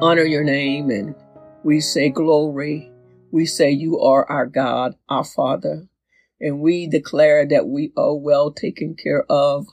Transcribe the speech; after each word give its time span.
honor 0.00 0.24
your 0.24 0.44
name 0.44 0.90
and 0.90 1.14
we 1.64 1.80
say 1.80 2.08
glory. 2.08 2.90
We 3.32 3.46
say 3.46 3.70
you 3.70 3.98
are 4.00 4.30
our 4.30 4.46
God, 4.46 4.94
our 5.08 5.24
Father. 5.24 5.88
And 6.40 6.60
we 6.60 6.86
declare 6.86 7.46
that 7.46 7.66
we 7.66 7.92
are 7.96 8.14
well 8.14 8.52
taken 8.52 8.94
care 8.94 9.24
of 9.28 9.66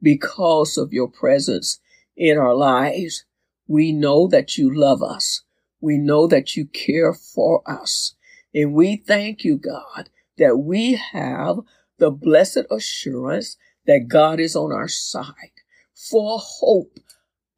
because 0.00 0.76
of 0.76 0.92
your 0.92 1.08
presence 1.08 1.80
in 2.16 2.38
our 2.38 2.54
lives. 2.54 3.24
We 3.66 3.92
know 3.92 4.28
that 4.28 4.56
you 4.56 4.72
love 4.72 5.02
us. 5.02 5.42
We 5.80 5.98
know 5.98 6.28
that 6.28 6.56
you 6.56 6.66
care 6.66 7.12
for 7.12 7.68
us. 7.68 8.14
And 8.54 8.74
we 8.74 8.96
thank 8.96 9.42
you, 9.42 9.56
God, 9.56 10.10
that 10.38 10.58
we 10.58 10.94
have 10.94 11.58
the 11.98 12.10
blessed 12.10 12.66
assurance 12.70 13.56
that 13.86 14.06
God 14.06 14.38
is 14.38 14.54
on 14.54 14.72
our 14.72 14.88
side. 14.88 15.34
For 15.92 16.38
hope 16.40 16.98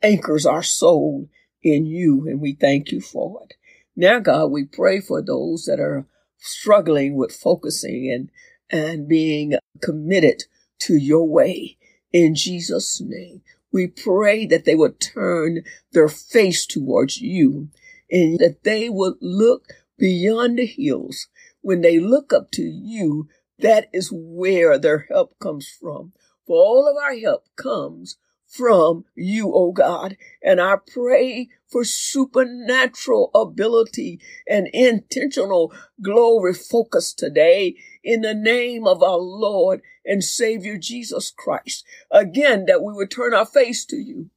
anchors 0.02 0.46
our 0.46 0.62
soul 0.62 1.28
in 1.64 1.86
you, 1.86 2.28
and 2.28 2.40
we 2.40 2.52
thank 2.52 2.92
you 2.92 3.00
for 3.00 3.40
it. 3.44 3.54
Now, 3.96 4.18
God, 4.20 4.46
we 4.46 4.64
pray 4.64 5.00
for 5.00 5.22
those 5.22 5.64
that 5.64 5.80
are 5.80 6.06
struggling 6.38 7.16
with 7.16 7.32
focusing 7.32 8.10
and, 8.10 8.30
and 8.70 9.08
being 9.08 9.54
committed 9.82 10.44
to 10.80 10.96
your 10.96 11.26
way. 11.26 11.78
In 12.12 12.34
Jesus' 12.34 13.00
name, 13.00 13.42
we 13.72 13.86
pray 13.86 14.46
that 14.46 14.64
they 14.64 14.74
would 14.74 15.00
turn 15.00 15.64
their 15.92 16.08
face 16.08 16.66
towards 16.66 17.20
you 17.20 17.70
and 18.10 18.38
that 18.38 18.62
they 18.62 18.88
would 18.88 19.14
look 19.20 19.66
beyond 19.98 20.58
the 20.58 20.66
hills. 20.66 21.28
When 21.62 21.80
they 21.80 21.98
look 21.98 22.32
up 22.32 22.50
to 22.52 22.62
you, 22.62 23.28
that 23.58 23.88
is 23.92 24.10
where 24.12 24.78
their 24.78 25.06
help 25.10 25.38
comes 25.38 25.68
from. 25.68 26.12
For 26.46 26.56
all 26.56 26.88
of 26.88 27.02
our 27.02 27.16
help 27.16 27.46
comes 27.56 28.16
from 28.54 29.04
you, 29.14 29.52
O 29.52 29.72
God. 29.72 30.16
And 30.42 30.60
I 30.60 30.76
pray 30.76 31.48
for 31.66 31.84
supernatural 31.84 33.30
ability 33.34 34.20
and 34.48 34.68
intentional 34.72 35.72
glory 36.00 36.54
focus 36.54 37.12
today 37.12 37.74
in 38.02 38.20
the 38.20 38.34
name 38.34 38.86
of 38.86 39.02
our 39.02 39.18
Lord 39.18 39.82
and 40.04 40.22
Savior 40.22 40.78
Jesus 40.78 41.30
Christ. 41.30 41.84
Again, 42.10 42.66
that 42.66 42.82
we 42.82 42.92
would 42.92 43.10
turn 43.10 43.34
our 43.34 43.46
face 43.46 43.84
to 43.86 43.96
you. 43.96 44.30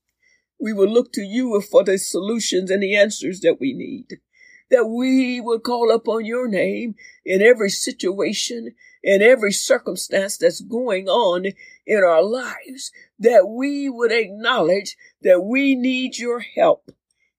We 0.59 0.73
will 0.73 0.89
look 0.89 1.13
to 1.13 1.21
you 1.21 1.61
for 1.61 1.83
the 1.83 1.99
solutions 1.99 2.71
and 2.71 2.81
the 2.81 2.95
answers 2.95 3.41
that 3.41 3.59
we 3.59 3.73
need. 3.73 4.19
That 4.69 4.87
we 4.87 5.39
would 5.39 5.63
call 5.63 5.91
upon 5.91 6.25
your 6.25 6.47
name 6.47 6.95
in 7.25 7.41
every 7.41 7.69
situation, 7.69 8.75
in 9.01 9.21
every 9.21 9.53
circumstance 9.53 10.37
that's 10.37 10.61
going 10.61 11.07
on 11.07 11.45
in 11.85 12.03
our 12.03 12.21
lives 12.21 12.91
that 13.19 13.47
we 13.47 13.89
would 13.89 14.11
acknowledge 14.11 14.95
that 15.21 15.41
we 15.41 15.75
need 15.75 16.17
your 16.17 16.39
help 16.39 16.91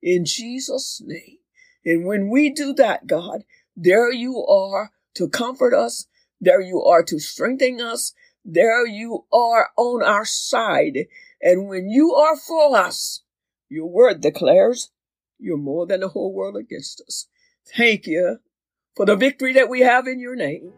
in 0.02 0.24
Jesus' 0.24 1.02
name. 1.04 1.38
And 1.84 2.06
when 2.06 2.30
we 2.30 2.50
do 2.50 2.72
that, 2.74 3.06
God, 3.06 3.44
there 3.76 4.12
you 4.12 4.44
are 4.46 4.90
to 5.14 5.28
comfort 5.28 5.74
us. 5.74 6.06
There 6.40 6.60
you 6.60 6.82
are 6.82 7.02
to 7.04 7.18
strengthen 7.18 7.80
us. 7.80 8.12
There 8.44 8.86
you 8.86 9.24
are 9.32 9.70
on 9.76 10.02
our 10.02 10.24
side. 10.24 11.06
And 11.40 11.68
when 11.68 11.88
you 11.88 12.14
are 12.14 12.36
for 12.36 12.76
us, 12.76 13.22
your 13.68 13.86
word 13.86 14.20
declares 14.20 14.90
you're 15.38 15.56
more 15.56 15.86
than 15.86 16.00
the 16.00 16.08
whole 16.08 16.34
world 16.34 16.56
against 16.56 17.02
us. 17.06 17.26
Thank 17.76 18.06
you 18.06 18.38
for 18.96 19.06
the 19.06 19.16
victory 19.16 19.52
that 19.54 19.68
we 19.68 19.80
have 19.80 20.06
in 20.06 20.20
your 20.20 20.36
name. 20.36 20.72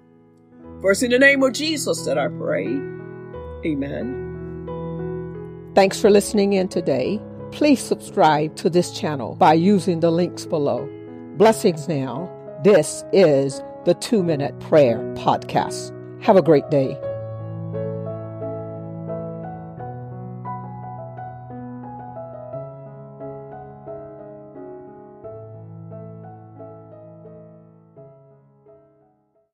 First, 0.83 1.03
in 1.03 1.11
the 1.11 1.19
name 1.19 1.43
of 1.43 1.53
Jesus 1.53 2.05
that 2.05 2.19
I 2.19 2.29
pray. 2.29 2.67
Amen. 3.65 4.29
Thanks 5.75 6.01
for 6.01 6.11
listening 6.11 6.55
in 6.55 6.69
today. 6.69 7.21
Please 7.53 7.81
subscribe 7.81 8.57
to 8.57 8.71
this 8.71 8.93
channel 8.99 9.35
by 9.35 9.55
using 9.55 10.01
the 10.01 10.11
links 10.11 10.47
below. 10.47 10.89
Blessings 11.37 11.89
now. 11.89 12.31
This 12.65 13.05
is 13.13 13.63
the 13.85 13.95
Two 13.95 14.23
Minute 14.23 14.59
Prayer 14.61 14.99
Podcast. 15.15 15.95
Have 16.23 16.37
a 16.37 16.43
great 16.43 16.69
day. 16.71 16.99